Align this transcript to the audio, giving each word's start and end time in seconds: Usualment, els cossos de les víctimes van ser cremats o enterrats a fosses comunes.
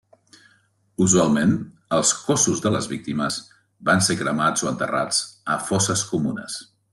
Usualment, 1.07 1.51
els 1.97 2.13
cossos 2.29 2.63
de 2.67 2.71
les 2.77 2.87
víctimes 2.93 3.37
van 3.91 4.01
ser 4.09 4.17
cremats 4.23 4.65
o 4.67 4.71
enterrats 4.73 5.21
a 5.57 5.63
fosses 5.69 6.05
comunes. 6.15 6.59